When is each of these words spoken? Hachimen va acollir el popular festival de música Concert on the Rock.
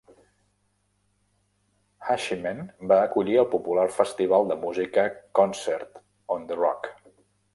Hachimen 2.07 2.63
va 2.91 2.97
acollir 3.09 3.37
el 3.41 3.47
popular 3.51 3.85
festival 3.99 4.49
de 4.53 4.57
música 4.65 5.05
Concert 5.41 6.01
on 6.37 6.49
the 6.53 6.61
Rock. 6.65 6.91